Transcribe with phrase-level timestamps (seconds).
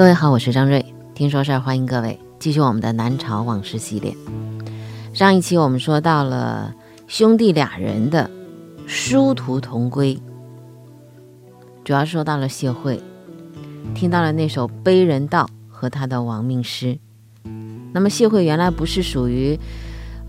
[0.00, 0.82] 各位好，我是张瑞，
[1.14, 4.16] 听说事儿，欢迎各位继续我们的南朝往事系列。
[5.12, 6.74] 上一期我们说到了
[7.06, 8.30] 兄弟俩人的
[8.86, 10.18] 殊途同归，
[11.84, 12.98] 主要说到了谢惠，
[13.94, 16.98] 听到了那首《悲人道》和他的亡命诗。
[17.92, 19.60] 那么谢惠原来不是属于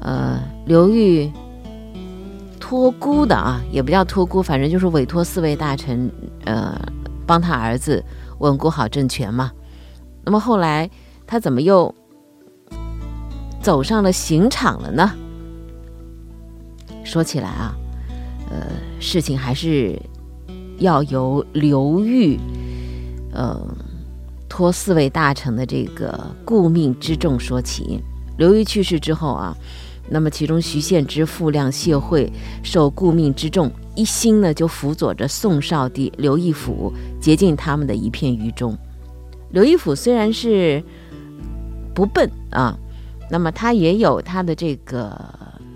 [0.02, 1.32] 呃刘裕
[2.60, 6.12] 托孤的啊，也不叫托孤，反正就是委托四位大臣
[6.44, 6.78] 呃
[7.26, 8.04] 帮他儿子
[8.40, 9.50] 稳固好政权嘛。
[10.24, 10.90] 那么后来
[11.26, 11.94] 他怎么又
[13.62, 15.12] 走上了刑场了呢？
[17.04, 17.76] 说起来啊，
[18.50, 18.68] 呃，
[19.00, 20.00] 事情还是
[20.78, 22.40] 要由刘裕，
[23.34, 23.60] 呃，
[24.48, 28.00] 托四位大臣的这个顾命之重说起。
[28.38, 29.56] 刘裕去世之后啊，
[30.10, 32.32] 那么其中徐献之、傅亮、谢惠
[32.64, 38.78] 受顾命之重，一心呢就辅佐着宋少帝刘义府，竭尽他们的一片愚忠。
[39.52, 40.82] 刘义府虽然是
[41.94, 42.78] 不笨啊，
[43.30, 45.10] 那么他也有他的这个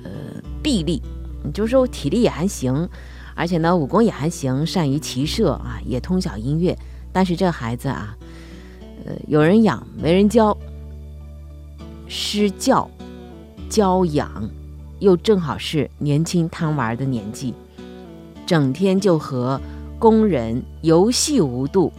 [0.03, 0.11] 呃
[0.63, 1.01] 臂力，
[1.53, 2.87] 就是说体力也还行，
[3.35, 6.77] 而且呢武功也还行，善于骑射啊，也通晓音乐。
[7.11, 8.15] 但是这孩子啊，
[9.05, 10.57] 呃有人养没人教，
[12.07, 12.89] 失教
[13.69, 14.49] 教养，
[14.99, 17.53] 又正好是年轻贪玩的年纪，
[18.45, 19.59] 整天就和
[19.99, 21.91] 工人游戏无度，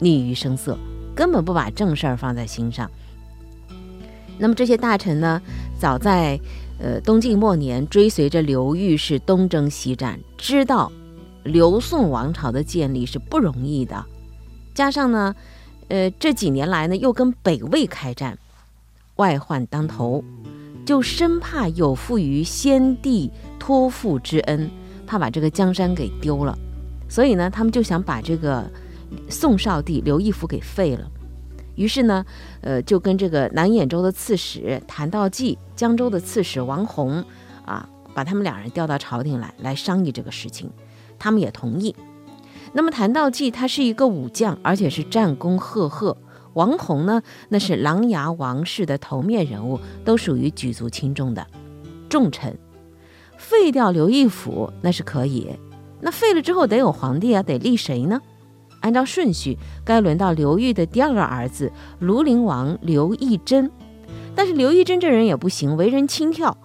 [0.00, 0.76] 溺于声色。
[1.20, 2.90] 根本不把正事儿放在心上。
[4.38, 5.42] 那么这些大臣呢，
[5.78, 6.40] 早在
[6.78, 10.90] 呃东晋末年，追随着刘裕是东征西战，知道
[11.44, 14.02] 刘宋王朝的建立是不容易的。
[14.72, 15.36] 加上呢，
[15.88, 18.38] 呃这几年来呢，又跟北魏开战，
[19.16, 20.24] 外患当头，
[20.86, 24.70] 就生怕有负于先帝托付之恩，
[25.06, 26.58] 怕把这个江山给丢了，
[27.10, 28.70] 所以呢，他们就想把这个。
[29.28, 31.10] 宋少帝刘义府给废了，
[31.74, 32.24] 于是呢，
[32.60, 37.24] 呃，就跟这个南兖州的刺史谭道济、江州的刺史王弘
[37.64, 40.70] 啊，把他们两人调到朝廷来，来商议这个事情。
[41.18, 41.94] 他们也同意。
[42.72, 46.16] 那么谭道济他是一个武将，而且是战功赫赫。
[46.54, 51.46] 王弘呢，那是琅琊王氏的头面人物，都属于举足轻重的
[52.08, 52.58] 重臣。
[53.36, 55.48] 废掉刘义府那是可以，
[56.00, 58.20] 那废了之后得有皇帝啊，得立谁呢？
[58.80, 61.70] 按照顺序，该轮到刘裕的第二个儿子
[62.00, 63.70] 庐陵王刘义珍。
[64.34, 66.56] 但是刘义珍这人也不行，为人轻佻，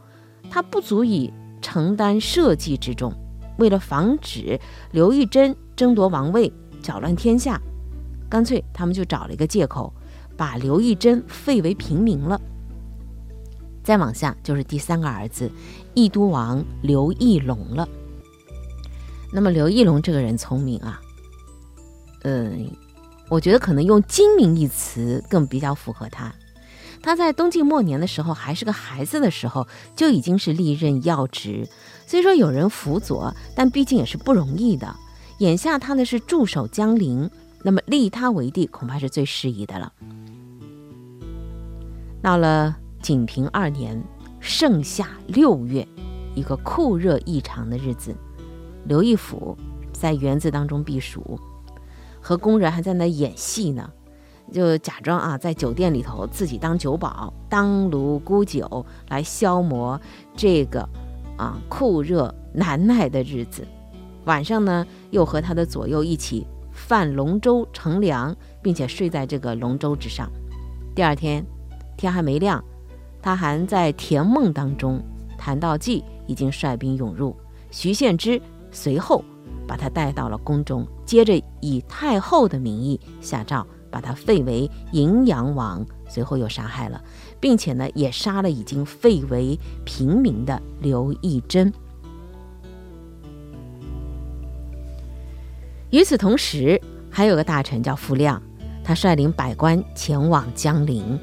[0.50, 3.14] 他不足以承担社稷之重。
[3.58, 4.59] 为了防止
[4.92, 7.62] 刘义珍争夺王位、搅乱天下，
[8.30, 9.94] 干脆他们就找了一个借口，
[10.38, 12.40] 把刘义珍废为平民了。
[13.84, 15.50] 再往下就是第三个儿子
[15.94, 17.88] 义都王刘义隆了。
[19.32, 21.02] 那么刘义隆这个人聪明啊。
[22.28, 22.72] 嗯，
[23.30, 26.34] 我觉得可能用精明一词更比较符合他。
[27.03, 31.69] 他在东晋末年的时候，还是个孩子的时候，就已经是历任要职。
[32.08, 34.96] 虽说有人辅佐，但毕竟也是不容易的。
[35.38, 37.30] 眼下他呢是驻守江陵，
[37.62, 39.94] 那么立他为帝，恐怕是最适宜的了。
[42.24, 44.03] 到了景平二年
[44.40, 45.88] 盛夏六月，
[46.34, 48.16] 一个酷热异常的日子，
[48.85, 49.56] 刘义府
[49.94, 51.40] 在园子当中避暑。
[52.28, 53.88] 和工人还在那演戏呢，
[54.52, 60.02] 就假装啊，在酒店里头自己当酒保，当炉沽酒来消磨
[60.35, 60.90] 这个
[61.38, 63.64] 啊酷热难耐的日子。
[64.24, 70.28] 晚上呢，又和他的左右一起泛龙舟乘凉，并且睡在这个龙舟之上。
[70.96, 71.46] 第二天
[71.96, 72.64] 天还没亮，
[73.22, 75.00] 他还在甜梦当中。
[75.38, 77.35] 谭道济已经率兵涌入，
[77.69, 78.41] 徐献之
[78.72, 79.24] 随后。
[79.68, 87.02] 把他带到了宫中，接着以太后的名义下诏，把他废为荥阳王，随后又杀害了，
[87.40, 91.72] 并且呢，也杀了已经废为平民的刘义珍。
[95.91, 98.41] 与此同时，还有个大臣叫傅亮，
[98.84, 101.17] 他率领百官前往江陵，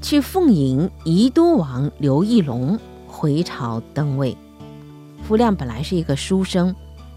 [0.00, 4.36] 去奉迎宜都王刘义隆回朝登位。
[5.26, 6.72] 傅亮本来是一个书生，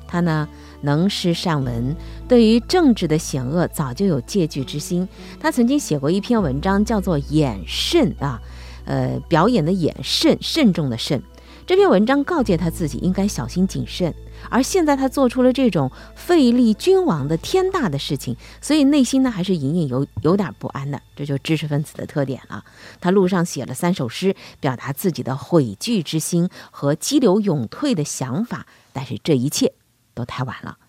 [0.08, 0.50] 他呢
[0.82, 1.96] 能诗善文，
[2.28, 5.08] 对于政治的险恶早就有戒惧之心。
[5.40, 8.42] 他曾经写过一篇文章，叫做《演慎》啊，
[8.86, 11.22] 呃，表演的演慎，慎重的慎。
[11.70, 14.12] 这篇文章告诫他自己应该小心谨慎。
[14.50, 21.00] 而现在他做出了这种废立君王的天大的事情，所以内心呢还是隐隐有有点不安的。
[21.16, 22.66] 这就知识分子的特点了。
[23.00, 28.66] 他路上写了三首诗，表达自己的悔惧之心和激流勇退的想法。
[28.92, 29.74] 但是这一切
[30.16, 30.80] 都太晚了。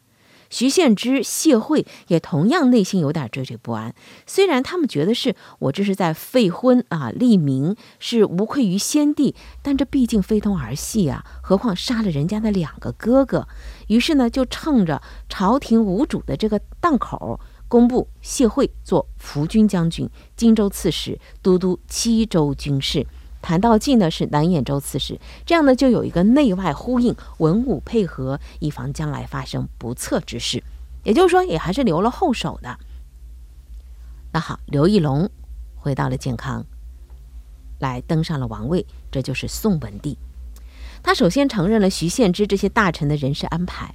[0.50, 3.94] 徐献之、谢惠也同样内心有点惴惴不安。
[4.26, 11.25] 虽然他们觉得是我这是在废婚啊立名，是无愧于先帝，但这毕竟非同儿戏啊！
[11.41, 13.47] 何况杀了人家的两个哥哥。
[13.87, 17.38] 于是呢，就趁着朝廷无主的这个档口，
[17.69, 23.06] 公布谢惠做扶军将军、荆州刺史、都督七州军事。
[23.43, 30.63] 谭道济呢是南兖州刺史，这样呢就有一个内外呼应、文武配合，以防将来发生不测之事。
[31.03, 32.79] 也就是说，也还是留了后手的。
[34.33, 35.31] 那好，刘义隆
[35.75, 36.65] 回到了建康，
[37.79, 40.19] 来登上了王位，这就是宋文帝。
[41.03, 43.95] 他首先承认了徐献之这些大臣的人事安排。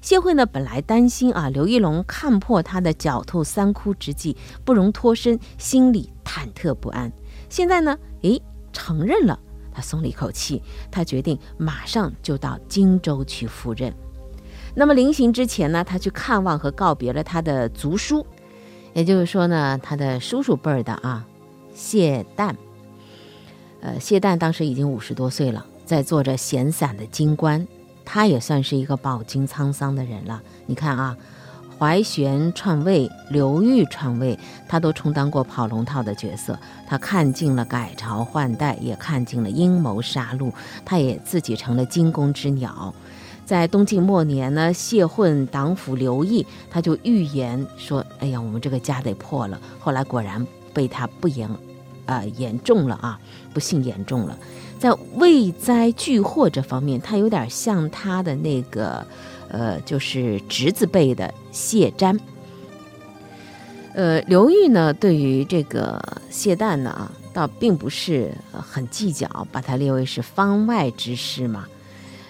[0.00, 7.12] 谢惠呢本来担心啊，刘义隆看破他的狡兔三窟之计，不容脱身，心里忐忑不安。
[7.48, 8.42] 现在呢，诶。
[8.72, 9.38] 承认了，
[9.72, 10.62] 他松了一口气。
[10.90, 13.92] 他决定马上就到荆州去赴任。
[14.74, 18.26] 那么临行之前呢，他去看望和告别了他的族叔，
[18.94, 21.26] 也就是说呢，他的叔叔辈儿的啊，
[21.74, 22.54] 谢旦。
[23.80, 27.66] 呃，谢旦当时已经五十多岁了，在做着闲散的京官，
[28.04, 30.42] 他也算是一个饱经沧桑的人了。
[30.66, 31.16] 你看啊。
[31.82, 34.38] 怀玄篡位，刘裕篡位，
[34.68, 36.56] 他都充当过跑龙套的角色。
[36.86, 40.52] 他看尽了改朝换代，也看尽了阴谋杀戮。
[40.84, 42.94] 他也自己成了惊弓之鸟。
[43.44, 51.50] 在东晋末年呢，谢混党府刘毅，他就预言说：“哎呀，我们这个家得破了。”后来果然被他不严，
[52.06, 53.18] 呃，言中了啊，
[53.52, 54.38] 不幸言中了。
[54.78, 59.04] 在畏灾惧祸这方面，他有点像他的那个。
[59.52, 62.18] 呃，就是侄子辈的谢瞻。
[63.94, 71.66] 呃，刘裕呢，对于这个谢旦呢啊，倒并不是很计较，把他列为是方外之师嘛。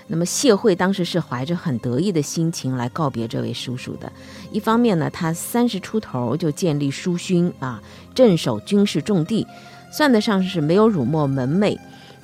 [0.08, 4.12] 那么谢惠当时是怀着很得意的心情来告别这位叔叔的。
[4.50, 7.80] 一方面呢，他三十出头就建立书勋啊，
[8.12, 9.46] 镇守军事重地，
[9.92, 11.78] 算得上是没有辱没门楣。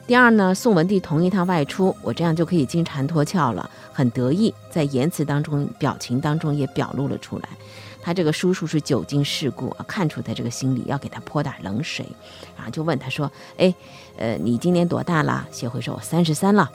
[0.09, 7.49] 第二呢，宋文帝同意他外出，我这样就可以金蝉脱壳了，很得意，在言辞当中、表情当中也表露了出来。
[8.01, 12.07] 他这个叔叔是久经世故啊，看出他这个心理，要给他泼点冷水，
[12.57, 13.75] 然后就问他说：“哎，
[14.17, 16.71] 呃，你今年多大了？”谢惠说：“我三十三了。”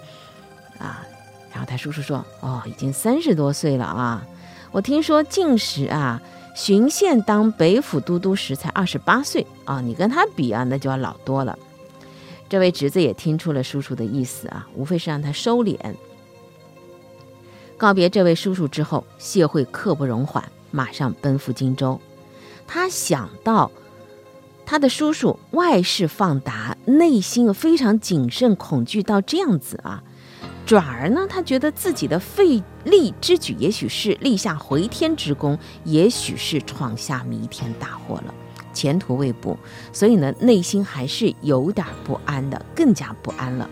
[0.78, 1.04] 啊，
[1.52, 4.24] 然后他叔叔说：“哦，已经三十多岁了啊！
[4.72, 6.22] 我听说进时啊，
[6.54, 11.58] 巡县当北府都督时才二十八岁啊，你跟他比啊，那就要老多了。”
[12.50, 15.78] 这位侄子也听出了叔叔的意思啊，无非是让他收敛。
[17.78, 22.00] 告别这位叔叔之后，谢惠刻不容缓，马上奔赴荆州。
[22.68, 23.72] 他想到
[24.66, 30.04] 他的叔叔外事放达，内心非常谨慎恐惧到这样子啊，
[30.66, 38.34] 转而呢，他觉得自己的费力之举，也许是立下回天之功，也许是闯下弥天大祸了。
[38.74, 39.58] 前途未卜，
[39.92, 43.70] 所以呢，内心还是有点不安的，更加不安了。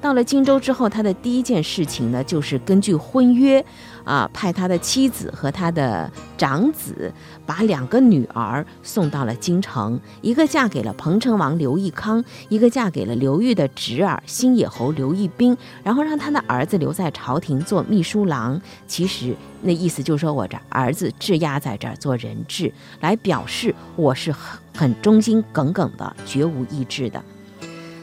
[0.00, 3.64] 到了荆州之后，他的第一件事情呢，就是根据婚约，
[4.06, 6.08] 啊，派他的妻子和他的
[6.38, 7.12] 长子，
[7.44, 18.60] 把两个女儿送到了京城，一个嫁给了彭城王刘义康，一个嫁给了刘裕的侄儿新野侯刘义斌，然后让他的儿子留在朝廷做秘书郎。
[18.86, 27.20] 其实那意思就是说我这儿子质押在这儿做人质，来表示我是很很忠心耿耿的，绝无异志的。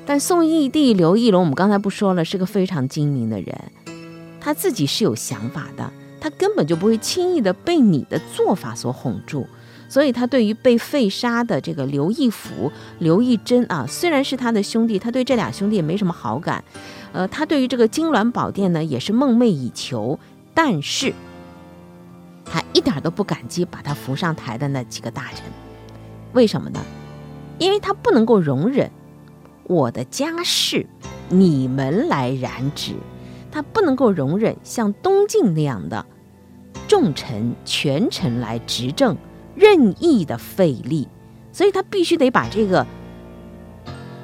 [0.06, 3.56] 但宋义帝刘义隆，我们刚才不说了，是个非常精明的人，
[4.44, 9.48] 他自己是有想法的，他根本就不会轻易的被你的做法所哄住，
[9.88, 12.70] 所以他对于被废杀的这个刘义府、
[13.00, 16.62] 刘义珍啊，虽然是他的兄弟，他对这俩兄弟也没什么好感，
[17.14, 20.20] 呃，他对于这个金銮宝殿呢，也是梦寐以求，
[20.54, 21.14] 但是
[22.44, 25.46] 他一点都不感激把他扶上台的那几个大臣，
[26.34, 26.82] 为什么呢？
[27.60, 28.92] 因为他不能够容忍。
[29.66, 30.86] 我的家事，
[31.30, 32.96] 你们来染指，
[33.54, 36.04] 他不能够容忍像东晋那样的
[36.88, 39.16] 重臣权臣来执政，
[39.56, 41.08] 任意的费力，
[41.52, 42.84] 所以他必须得把这个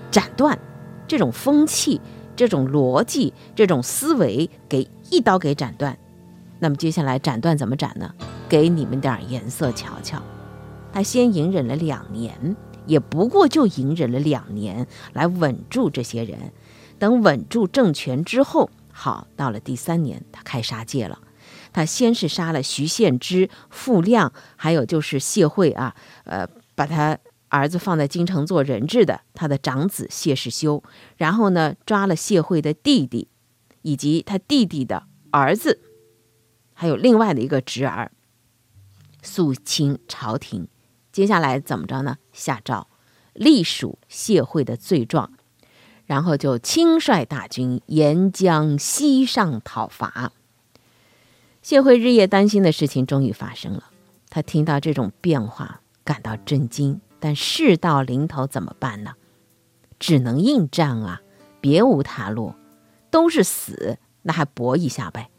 [0.10, 0.58] 斩断，
[1.08, 2.02] 这种风气、
[2.36, 5.96] 这种逻辑、这种思维给一刀给斩断。
[6.58, 8.12] 那么接下来斩断怎么斩呢？
[8.50, 10.20] 给你们点颜色瞧瞧。
[10.92, 12.56] 他先隐忍了两年。
[12.86, 16.52] 也不过就隐忍了两年来稳住这些人，
[16.98, 21.22] 等稳住政权之后，好，到了第三年，他开杀戒了。
[21.72, 30.84] 他先是杀了徐献之、傅亮，还有就是谢惠啊，呃，把他儿子放在京城做人质的他的长子谢世修，
[31.16, 33.30] 然后呢，抓了谢惠的弟弟，
[33.84, 35.80] 以及他弟弟的儿子，
[36.74, 38.12] 还有另外的一个侄儿
[39.22, 40.68] 肃清朝廷。
[41.14, 42.18] 接下来怎么着呢？
[42.34, 42.90] 下诏
[43.32, 45.32] 隶属谢惠的罪状，
[46.10, 50.32] 然后就亲率大军沿江西上讨伐。
[51.62, 53.84] 谢惠日夜担心的事情终于发生了，
[54.28, 59.12] 他听到这种变化感到震惊，但事到临头怎么办呢？
[60.00, 61.22] 只能应战啊，
[61.62, 62.56] 别无他路，
[63.12, 65.30] 都是死，那还搏一下呗。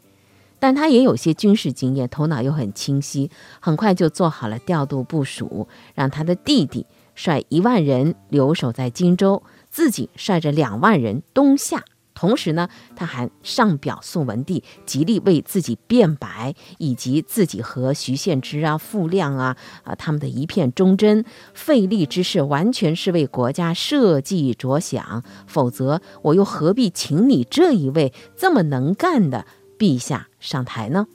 [0.57, 11.83] 但他也有些军事经验，头脑又很清晰，很快就做好了调度部署，让他的弟弟率一万人留守在荆州，自己率着两万人东下。
[12.13, 21.25] 同时呢，他还上表宋文帝，极力为自己辩白，以及自己和徐献之啊、傅亮啊啊他们的一片忠贞，
[21.55, 29.47] 费力之事完全是为国家社稷着想，否则我又何必请你这一位这么能干的？
[29.79, 31.07] 陛下上台呢，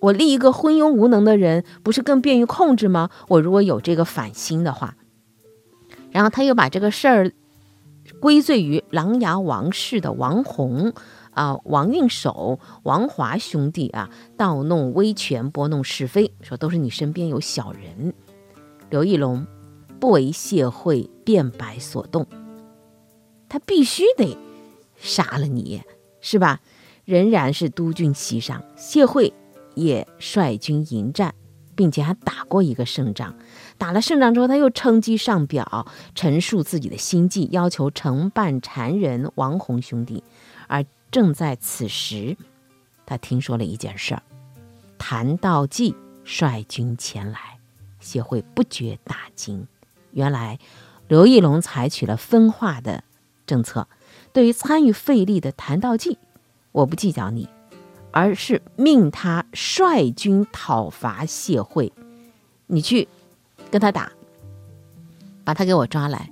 [0.00, 3.08] 我立一个昏庸无能的人，不是更便于控制吗？
[3.28, 4.96] 我如果有这个反心的话，
[6.10, 7.32] 然后他又把这个事儿
[8.20, 10.92] 归罪于琅琊王氏的王弘
[11.32, 18.12] 啊、王运守、王华兄弟啊，盗弄威权，拨弄是非，说都是你身边有小人。
[18.90, 19.46] 刘义隆
[19.98, 22.26] 不为谢惠辩白所动，
[23.48, 24.36] 他必须得
[24.96, 25.82] 杀了你，
[26.20, 26.60] 是吧？
[27.04, 29.32] 仍然是督军席上，谢惠
[29.74, 31.34] 也率军迎战，
[31.74, 33.34] 并且还打过一个胜仗。
[33.80, 40.22] 打了胜仗之后，他又称机上表，陈述自己的心迹，要求惩办残人王弘兄弟。
[40.68, 42.36] 而正在此时，
[43.06, 44.22] 他听说了一件事儿：
[44.98, 47.58] 谭道济率军前来。
[48.00, 49.66] 谢惠不觉大惊，
[50.12, 50.58] 原来
[51.08, 53.02] 刘义隆采取了分化的
[53.46, 53.88] 政策，
[54.34, 56.18] 对于参与费力的谭道济。
[56.72, 57.48] 我不计较你，
[58.10, 61.92] 而是命他率军讨伐谢惠，
[62.66, 63.08] 你去
[63.70, 64.10] 跟他打，
[65.44, 66.30] 把他给我抓来，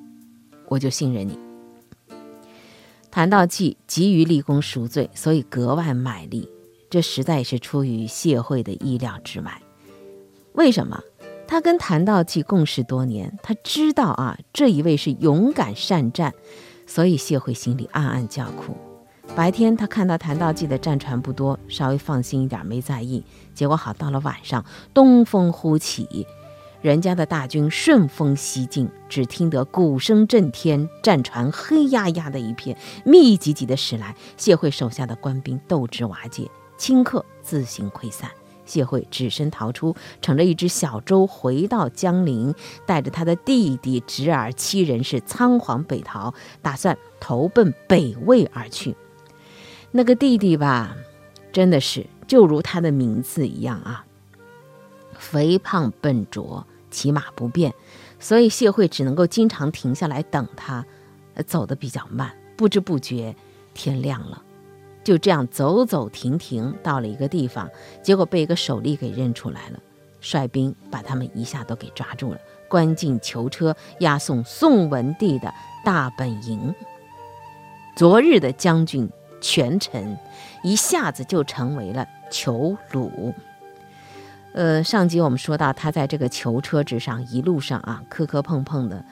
[0.68, 1.38] 我就信任你。
[3.10, 6.48] 谭道济急于立功赎罪，所以格外卖力，
[6.90, 9.62] 这实在是出于谢惠的意料之外。
[10.52, 11.00] 为什么？
[11.46, 16.34] 他跟谭道济共事多年，他知道啊，这一位是勇敢善战，
[16.86, 18.76] 所以谢惠心里暗暗叫苦。
[19.34, 23.24] 白天他看到谭道济的战船不多，稍微放心一点，没在意。
[23.54, 26.26] 结果好，到了晚上，东风忽起，
[26.80, 34.14] 人家的大军顺风西进，只听得鼓声震天，战船黑压压的一片，密集集的驶来。
[34.36, 38.30] 谢惠手下的官兵斗志瓦解，顷刻自行溃散。
[38.64, 42.54] 谢惠只身逃出，乘着一只小舟回到江陵，
[42.86, 48.94] 带着他的弟弟、侄儿七人是仓皇北逃，打算投奔北魏而去。
[49.90, 50.94] 那个弟弟吧，
[51.50, 54.04] 真的是就如他的名字一样啊，
[55.18, 57.74] 肥胖笨拙，骑马不便，
[58.18, 60.86] 所以谢惠只能够经常停下来等他，
[61.46, 62.32] 走得比较慢。
[62.56, 63.34] 不知不觉
[63.74, 64.42] 天亮了，
[65.04, 67.68] 就这样走走停停到了一个地方，
[68.02, 69.78] 结果被一个守吏给认出来了，
[70.20, 75.52] 率兵把他们一下都给抓住了，关进囚车，押送宋文帝的
[75.84, 76.74] 大本营。
[77.94, 79.10] 昨日的将军。
[79.40, 80.18] 权臣
[80.64, 83.32] 一下子就成为了囚虏。
[84.58, 89.04] 呃，上集我们说到，他在这个囚车之上，一路上啊，磕磕碰碰的，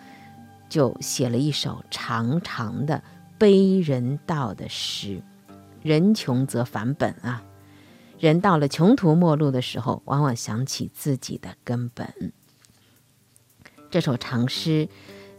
[0.69, 3.00] 就写了一首长长的
[3.38, 5.23] 悲人道的诗。
[5.85, 7.45] 人穷则返本啊，
[8.19, 12.33] 人到了穷途末路的时候，往往想起自己的根本。
[13.88, 14.88] 这首长诗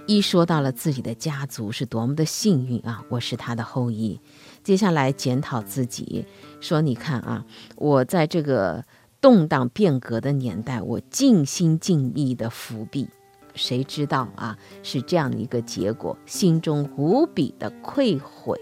[0.06, 4.22] 一说到了自己的家族是多么的幸运啊，我是他的后裔。
[4.64, 6.26] 接下来检讨自己，
[6.62, 7.46] 说：“你看啊，
[7.76, 8.86] 我在这个
[9.19, 13.09] 动荡变革的年代，我尽心尽意的伏笔，
[13.55, 18.59] 谁知道啊，是这样的一个结果，心中无比的愧悔，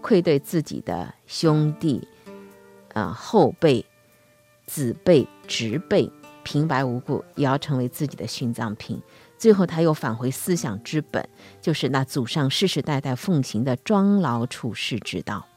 [0.00, 2.06] 愧对自己的兄弟、
[2.94, 3.84] 啊后辈、
[4.66, 6.10] 子辈、侄辈，
[6.44, 9.02] 平白无故也要成为自己的殉葬品。”
[9.36, 11.28] 最后，他又返回思想之本，
[11.60, 15.47] 就是那祖上世世代代奉行的庄老处世之道。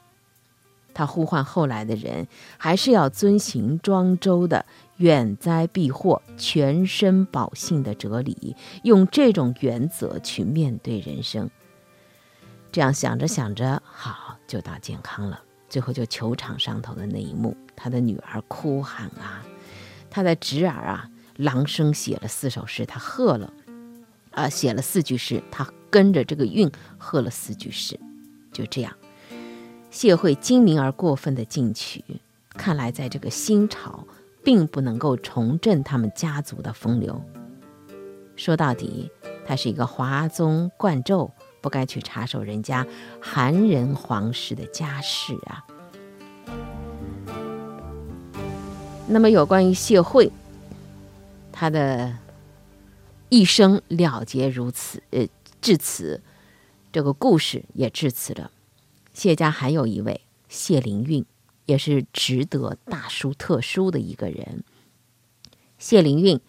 [0.94, 2.26] 他呼唤后来的人，
[2.58, 4.64] 还是要遵循庄周的
[4.96, 11.50] 远灾避祸、全身保性的哲理，用这种原则去面对人生。
[12.70, 15.42] 这样想着想着，好，就到健康了。
[15.68, 19.42] 最后就球场上头的那一幕，他的女儿哭喊啊，
[20.10, 23.52] 他的侄儿啊，朗声写了四首诗，他喝了。
[24.30, 28.00] 啊，写了四句诗，他跟着这个韵喝了四句诗，
[28.50, 28.90] 就这样。
[29.92, 32.02] 谢惠精明而过分的进取，
[32.54, 34.06] 看来在这个新朝，
[34.42, 37.22] 并不能够重振他们家族的风流。
[38.34, 39.10] 说到底，
[39.46, 41.30] 他是一个华宗贯胄，
[41.60, 42.86] 不该去插手人家
[43.20, 45.62] 韩人皇室的家事啊。
[49.06, 50.32] 那么，有关于谢惠，
[51.52, 52.16] 他的
[53.28, 55.28] 一生了结如此，呃，
[55.60, 56.22] 至此，
[56.90, 58.50] 这个故事也至此了。
[59.12, 61.24] 谢家还有一位谢灵运，
[61.66, 64.64] 也是值得大书特书的一个人。
[65.78, 66.40] 谢灵运，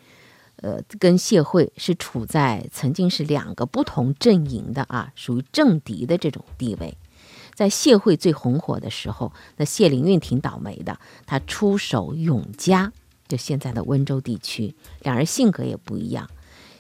[0.58, 6.98] 呃，跟谢惠是处在曾经是两个不同阵营的啊，属于政敌的这种地位。
[7.53, 12.91] 在谢惠最红火的时候，那谢灵运挺倒霉的，他出手永嘉，
[13.27, 14.74] 就现在的温州地区。
[15.01, 16.29] 两人性格也不一样，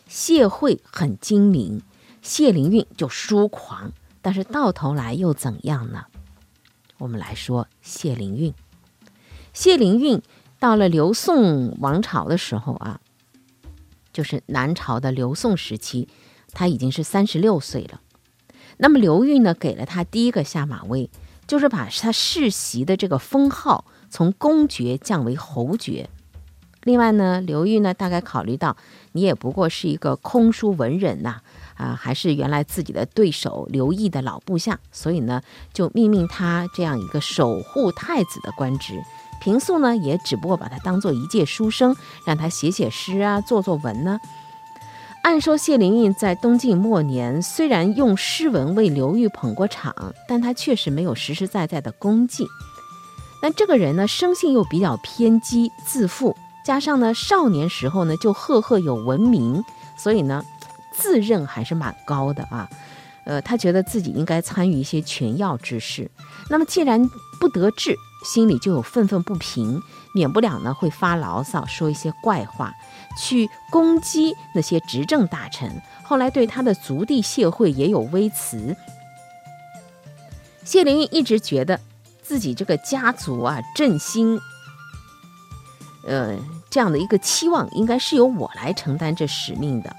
[0.07, 1.81] 谢惠很精明，
[2.21, 3.91] 谢灵运就疏狂。
[4.23, 6.05] 但是到头来又怎样呢？
[6.97, 8.51] 我们来说谢灵运。
[9.51, 10.19] 谢灵运
[10.59, 13.01] 到了刘宋王朝的时候啊，
[14.11, 16.07] 就是南朝的刘宋时期，
[16.53, 17.99] 他已经是三十六岁了。
[18.77, 21.09] 那么刘裕呢，给了他第一个下马威，
[21.45, 26.09] 就是把他世袭的这个封号从公爵降为侯爵。
[26.83, 28.75] 另外呢，刘裕呢，大概考虑到
[29.11, 31.41] 你也不过是一个空书文人呐，
[31.75, 35.41] 啊还是原来自己的对手刘毅的老部下，所以呢，
[35.73, 39.01] 就命命他这样一个守护太子的官职。
[39.41, 44.19] 平素呢，也只不过把他当做一介书生，让他写写诗啊，做做文呢。
[45.23, 52.47] 按说谢灵运在东晋末年，虽然用诗文为刘裕捧过场，但他确实没有实实在在的功绩。
[53.41, 59.63] 那这个人呢，生性又比较偏激自负，加上呢少年时候呢就赫赫有闻名，
[59.97, 60.43] 所以呢
[60.95, 62.69] 自认还是蛮高的啊。
[63.25, 66.11] 呃，他觉得自己应该参与一些权要之事。
[66.49, 69.81] 那么既然不得志，心里就有愤愤不平，
[70.13, 72.73] 免不了呢会发牢骚，说一些怪话。
[73.15, 75.71] 去攻击那些执政大臣，
[76.03, 78.75] 后来对他的族弟谢惠也有微词。
[80.63, 81.79] 谢灵运一直觉得
[82.23, 84.39] 自己这个家族啊振兴，
[86.07, 86.35] 呃
[86.71, 89.95] 这样的一个期望，应该是由我来承担这使命的，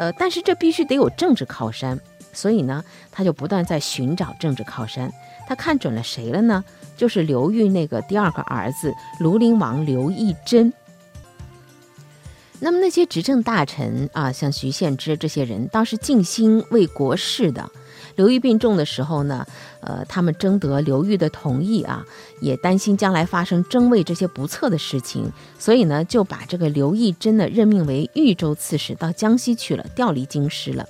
[0.00, 2.00] 呃，但是这必须得有政治靠山，
[2.32, 2.82] 所以呢，
[3.12, 5.12] 他就不断在寻找政治靠山。
[5.46, 6.64] 他看准了谁了呢？
[6.96, 10.72] 就是刘裕那个第二个儿子庐陵王刘义真。
[12.60, 17.70] 那么那些执政大臣啊，像徐献之这些人，倒是尽心为国事的。
[18.16, 19.46] 刘裕病重的时候呢，
[19.80, 22.04] 呃，他们征得刘裕的同意啊，
[22.40, 30.86] 也担心将来发生争位这些不测的事情，所以呢，就把这个刘义珍呢任命为豫州刺史，到江西去了，调离京师了。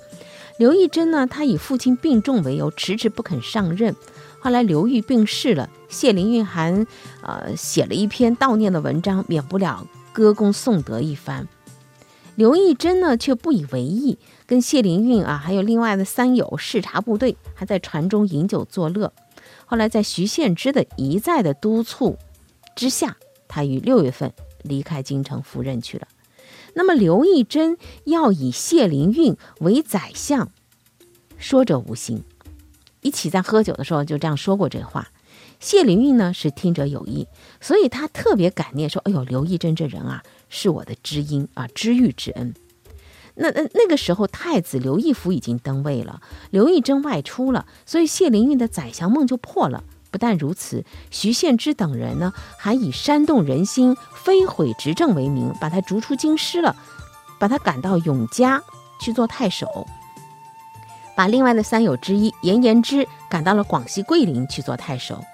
[0.59, 3.94] 刘义珍呢，他以父亲病重为由，迟迟不肯上任。
[4.40, 6.87] 后来刘裕病逝了，谢灵运还
[7.22, 11.46] 呃写了一篇悼念的文章，免不了歌功颂德一番。
[12.37, 14.18] 刘义珍呢，却不以为意，
[14.50, 19.12] 跟谢灵运啊，还有另外的三友视察部队，还在船中饮酒作乐。
[19.64, 22.18] 后来在徐献之的一再的督促
[22.74, 24.32] 之下，他于六月份
[24.64, 26.08] 离开京城赴任去了。
[26.74, 30.50] 那么刘义珍要以谢灵运为宰相，
[31.38, 32.24] 说者无心。
[33.02, 35.12] 一起在喝酒的时候就这样说过这话。
[35.60, 37.28] 谢灵运呢是听者有意，
[37.60, 42.52] 所以他特别感念说：“哎呦，刘义珍这人啊。”是我的知音啊，知遇之恩。
[43.40, 49.83] 那那那个时候，太子刘义府已经登位了，刘义珍外出了，所以谢灵运的宰相梦就破了。
[50.11, 56.76] 不但如此，徐献之等人呢，还以煽动人心、非毁执政为名，把他逐出京师了，
[57.38, 58.62] 把他赶到永嘉
[59.00, 59.87] 去做太守，
[61.16, 65.24] 把另外的三友之一严延之赶到了广西桂林去做太守。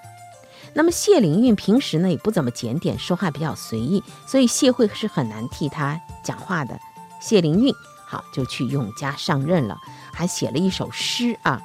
[0.73, 6.79] 那么谢灵运平时呢也不怎么检点，说话比较随意，所以谢惠是很难替他讲话的。
[7.19, 7.73] 谢灵运
[8.07, 9.77] 好就去永嘉上任了，
[10.13, 11.61] 还写了一首诗啊。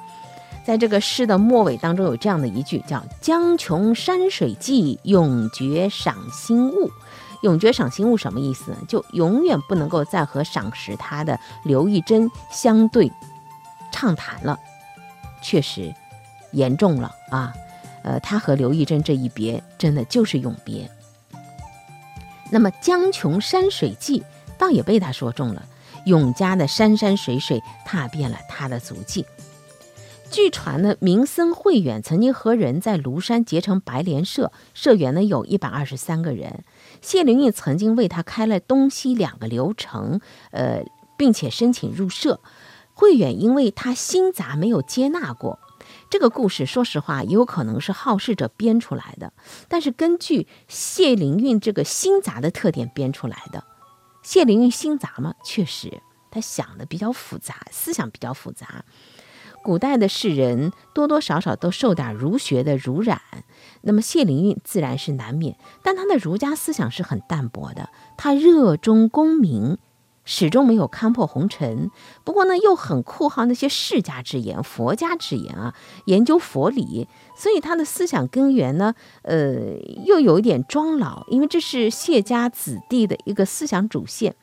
[0.65, 6.91] 在这个诗的末尾当中有这样的一句，叫“江穷山水寂，永绝赏心物”。
[7.43, 8.73] 永绝赏心物什么意思？
[8.87, 13.11] 就永远不能够再和赏识他的刘义珍相对
[13.91, 14.57] 畅谈了。
[15.41, 15.93] 确实
[16.51, 17.53] 严重了啊。
[18.03, 20.89] 呃，他和刘义珍这一别，真的就是永别。
[22.49, 24.23] 那么江穷山水寂，
[24.57, 25.63] 倒也被他说中了。
[26.05, 29.25] 永嘉的山山水水，踏遍了他的足迹。
[30.31, 36.63] 据传呢，明僧慧远曾经和人在庐山结成白莲社，社员呢有一百二十三个人。
[37.01, 40.83] 谢灵运曾经为他开了东西两个流程，呃，
[41.17, 42.39] 并且申请入社。
[42.95, 45.59] 慧远因为他心杂，没有接纳过。
[46.09, 49.33] 这个故事，说实话，也有可能是好事者编出来的，
[49.67, 53.63] 但是根据谢灵运这个心杂的特点编出来的。
[54.23, 58.83] 谢灵运心杂嘛，确实他想的比较复杂，思想比较复杂。
[59.61, 63.21] 古代的士人多多少少都受点儒学的濡染，
[63.81, 69.77] 那么谢灵运自然是难免，但他的儒家思想是很淡薄的，他热衷功名。
[70.25, 71.91] 始终没有看破红尘，
[72.23, 75.73] 不过呢，又很酷好那些世家之言、佛家之言啊，
[76.05, 84.35] 研究佛理，所以他的思想根源呢，呃，又有一点装老，因为这是谢家子弟的一个思想主线。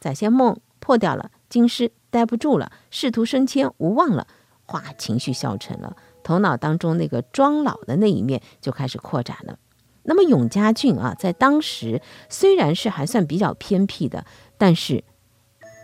[0.00, 4.26] 宰相梦破掉了，京师待不住了，仕途升迁无望了，
[4.64, 9.58] 哗，情绪消沉了，头脑当中那个装老的那一面就开始扩展了。
[10.02, 14.24] 那么永嘉郡啊，在当时虽然是还算比较偏僻的，
[14.58, 15.04] 但是。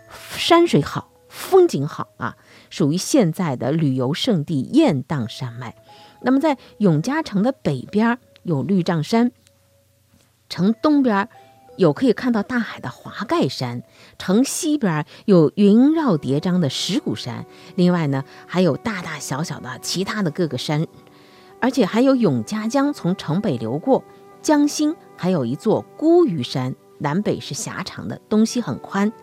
[0.09, 2.35] 山水好，风景好啊，
[2.69, 5.75] 属于现在的旅游胜地雁荡山脉。
[6.21, 9.31] 那么在永嘉城的北边有绿障山，
[10.49, 11.29] 城东边
[11.77, 13.83] 有可以看到大海的华盖山，
[14.17, 17.45] 城西边有云绕叠嶂的石鼓山。
[17.75, 20.87] 另外呢，还有大大小小的其他的各个山，
[21.61, 24.03] 而且还有永嘉江从城北流过，
[24.41, 29.13] 江心还有一座孤屿山，南北是狭长的，东西很宽。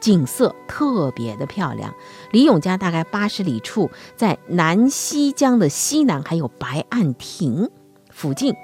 [0.00, 1.94] 景色特别的漂亮，
[2.30, 7.68] 离永嘉大概八十里处，在南溪江的西南，还有白岸亭
[8.10, 8.54] 附近，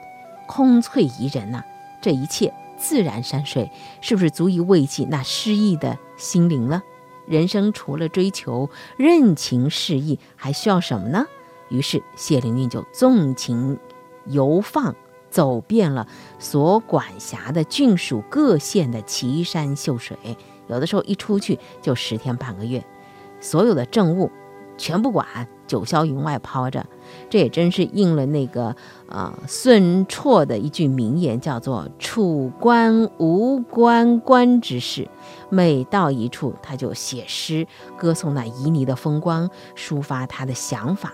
[0.47, 1.63] 空翠宜人呐。
[2.03, 3.71] 这一切自然山水，
[4.01, 6.83] 是不是足以慰藉那失意的心灵了？
[7.27, 8.69] 人生除了追求
[8.99, 11.25] 任情适意，还需要什么呢？
[11.71, 13.79] 于是谢灵运就纵情
[14.27, 14.95] 游放，
[15.31, 16.07] 走遍了
[16.39, 20.17] 所管辖的郡属各县的奇山秀水。
[20.69, 22.85] 有的时候一出去就十天半个月，
[23.41, 24.31] 所有的政务
[24.77, 25.27] 全不管，
[25.67, 26.85] 九霄云外抛着。
[27.31, 28.75] 这也真是应了那个
[29.09, 35.09] 呃孙绰的一句名言，叫做“楚官无官官之事”。
[35.51, 41.13] 每到一处，他就写诗歌颂那旖旎的风光，抒发他的想法。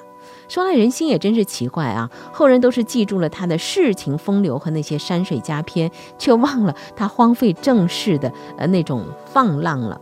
[0.51, 2.11] 说来人心也真是奇怪啊！
[2.33, 10.01] 后人都是记住了他的世情风流和那些山水佳篇，却忘了他荒废政事的呃那种放浪了。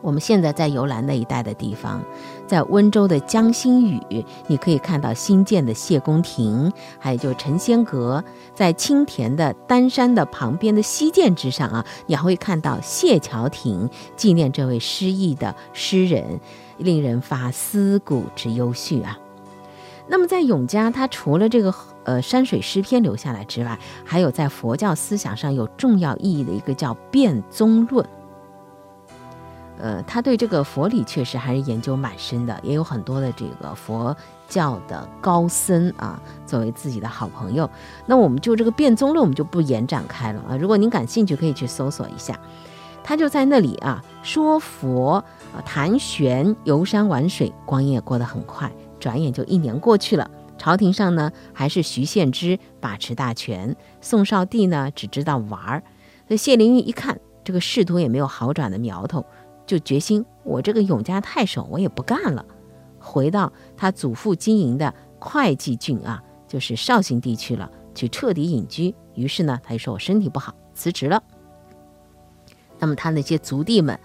[0.00, 2.02] 我们现在在游览那一带的地方，
[2.50, 8.20] 在温州的江心屿，你可以看到新建的谢公亭，还有就陈仙阁；
[8.52, 16.40] 在青田的丹山的旁边的西涧之上啊，你还会看到谢桥亭，纪念这位失意的诗人。
[16.78, 19.18] 令人发思古之幽绪啊。
[20.08, 28.04] 那么在永嘉，他除了这个呃山水诗篇留下来之外，还有在佛教思想上有重要意义的一个叫辩宗论。
[29.82, 34.16] 呃，他对这个佛理确实还是研究蛮深的，也有很多的这个佛
[34.48, 37.68] 教的高僧啊作为自己的好朋友。
[38.06, 40.56] 那我们就这个辩宗论，我们就不延展开了啊。
[40.56, 42.38] 如果您感兴趣，可以去搜索一下。
[43.02, 45.14] 他就在那里啊说佛
[45.54, 50.30] 啊谈玄游山玩水，光阴也过得很快，转眼就一年过去了。
[50.58, 55.82] 朝廷上呢还是徐献之把持大权，宋少帝呢只知道玩儿。
[56.28, 59.24] 那谢灵运一看这个仕途也没有好转的苗头，
[59.70, 62.44] 就决心我这个永嘉太守我也不干了，
[62.98, 68.92] 回到他祖父经营的会稽郡啊，就是绍兴地区了，去彻底隐居。
[69.14, 71.22] 于是呢他就说我身体不好，辞职了。
[72.80, 73.96] 那么他那些族弟们，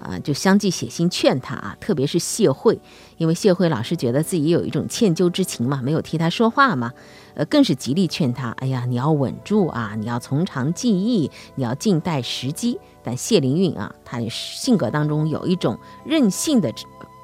[0.00, 2.80] 啊，就相继写信劝他啊，特别是谢惠，
[3.18, 6.92] 因为谢惠老是觉得自己有一种歉疚之情嘛，没有替他说话嘛，
[7.34, 12.78] 呃，更是极力劝他，哎呀，你要稳住啊，你要从长计议，你要静待时机。
[13.02, 16.72] 但谢灵运啊，他性格当中有一种任性的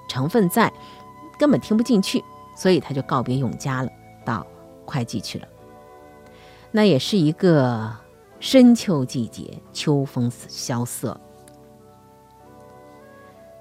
[0.08, 0.72] 成分在，
[1.38, 2.22] 根本听不进去，
[2.56, 3.90] 所以他就告别永嘉了，
[4.24, 4.46] 到
[4.84, 5.46] 会稽去了。
[6.70, 7.92] 那也是一个。
[8.38, 11.18] 深秋季节，秋风萧瑟。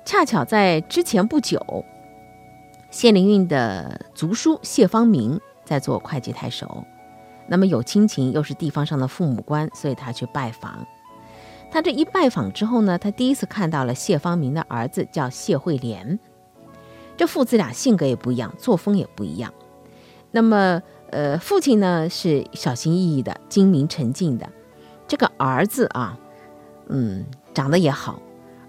[0.06, 1.84] 恰巧在之前不久，
[2.91, 6.86] 谢灵运的族叔谢方明在做会稽太守，
[7.48, 10.86] 那么有亲情，又是地方上的父母官，所以他去拜访。
[11.72, 16.20] 他这一拜访之后呢，他第一次看到了谢方明的儿子，叫谢惠莲。
[17.18, 19.52] 这父子俩性格也不一样，作风也不一样。
[20.30, 24.48] 那么，呃，父亲呢是小心翼翼的，精明沉静的。
[25.08, 26.18] 这个儿子啊，
[26.89, 28.20] 嗯，长得也好，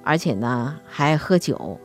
[0.07, 1.81] 而且呢还爱喝酒，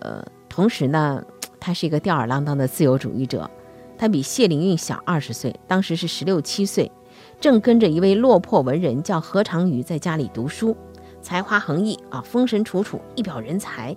[0.00, 1.22] 呃，同时呢，
[1.60, 3.50] 他是一个吊儿郎当的自由主义者。
[3.98, 6.90] 他比谢灵运小二十岁，当时是十六七岁，
[7.38, 10.74] 正跟着一位落魄文人叫何长瑜在家里读书，
[11.20, 13.94] 才华横溢啊，风神楚楚，一表人才。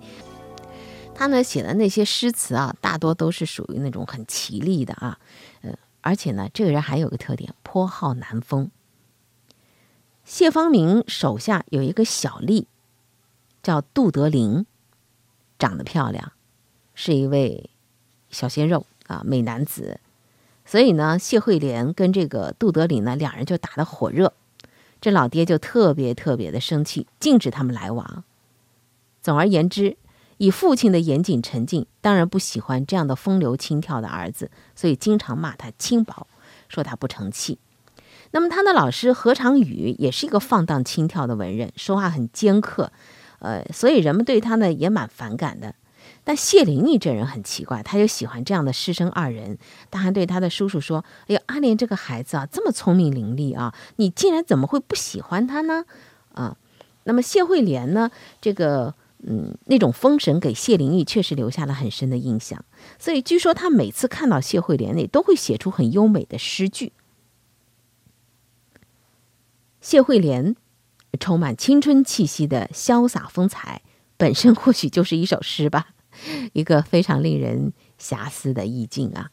[1.14, 5.18] 他呢写的那些诗词啊，大多都是属于那种很绮丽的啊，
[5.62, 8.70] 呃，而且呢，这个人还有个特点，颇好南风。
[10.24, 12.66] 谢方明手下有一个小吏，
[13.62, 14.64] 叫杜德林，
[15.58, 16.32] 长得漂亮，
[16.94, 17.70] 是一位
[18.30, 20.00] 小鲜肉啊，美男子。
[20.64, 24.32] 所以呢，谢惠莲跟这个杜德林呢，两人就打得火热。
[25.00, 28.22] 这老爹就特别特别的生气，禁止他们来往。
[29.22, 29.96] 总而言之，
[30.36, 36.26] 以父亲的严谨沉静，当然不喜欢这样的风流轻佻的儿子，所以经常骂他轻薄，
[36.68, 37.58] 说他不成器。
[38.30, 42.92] 那么他的老师何长宇也是一个放荡轻佻的文人，说话很尖刻，
[43.40, 45.74] 呃，所以人们对他呢也蛮反感的。
[46.22, 49.58] 但谢灵运这人很奇怪，他就喜欢这样的师生二人。
[49.90, 55.84] 他还对他的叔叔说：“哎呦，阿莲这个孩子啊，这么聪明伶俐啊，你竟然怎么会不喜欢他呢？”
[56.34, 56.56] 啊，
[57.04, 58.10] 那么谢惠莲呢？
[58.40, 62.64] 这个嗯，那种风神给谢灵运确实留下了很深的印象。
[62.98, 66.92] 所以据说他每次看到谢惠莲那，都会写出很优美的诗句。
[69.80, 70.54] 谢惠莲
[71.18, 73.82] 充满青春气息的潇洒风采，
[74.16, 75.88] 本身或许就是一首诗吧。
[76.52, 79.30] 一个非常令人遐思的意境啊。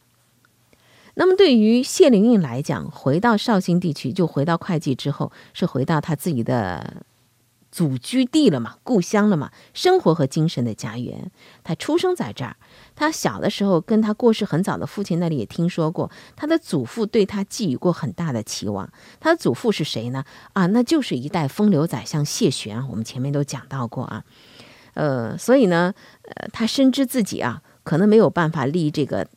[1.14, 7.02] 那么对于谢灵运来讲，回到绍兴地区，就回到会稽之后，是回到他自己的
[7.70, 11.30] 祖居地了嘛，故乡了嘛，生活和精神的家园。
[11.62, 12.56] 他出生在这儿，
[12.96, 18.90] 他小的时候跟他过世很早的父亲那里也听说过，他的祖父对他寄予过很大的期望。
[19.20, 20.24] 他的祖父是谁呢？
[20.54, 24.24] 啊，那就是一代风流宰相谢玄，我们前面都讲到过啊。
[24.94, 29.28] 呃，所以呢，呃，他深知自己啊，可能没有办法立这个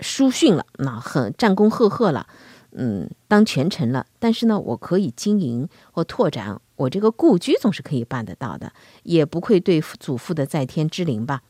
[0.00, 2.26] 书训了，那很战功赫赫了，
[2.72, 4.04] 嗯，当权臣了。
[4.18, 11.42] 但是呢，我可以经营或拓展我这个故居，总是可以办得到的，也不愧对祖父的在天之灵吧。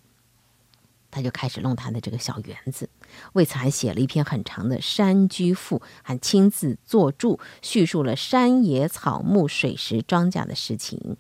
[1.10, 2.88] 他就开始弄他的这个小园子，
[3.34, 11.16] 为此还写了一篇很长的《山居赋》，还亲自作注，叙述了山野草木、水石庄稼的事情。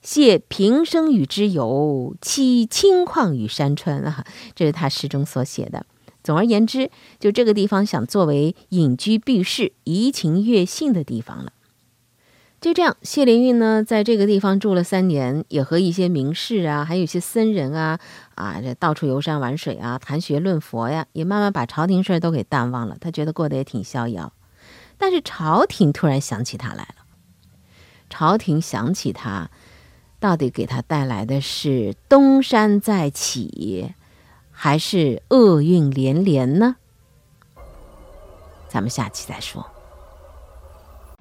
[0.00, 5.84] 谢平生与之游，栖清旷与山川啊，这是他诗中所写的。
[6.22, 11.52] 总而言之，就这个地方想作为隐居避世、怡情悦性的地方了。
[12.60, 18.00] 就这样，谢灵运呢，在这个地方住了三年，也和一些名士啊，还有一些僧人啊，
[18.34, 22.96] 啊，这到处游山玩水啊，谈学论佛呀，也慢慢把朝廷事儿都给淡忘了。
[23.00, 24.32] 他觉得过得也挺逍遥。
[24.96, 27.04] 但是朝廷突然想起他来了，
[28.10, 29.50] 朝廷想起他。
[30.20, 33.94] 到底给他带来的是东山再起，
[34.50, 36.74] 还是厄运连连呢？
[38.68, 39.64] 咱们下期再说。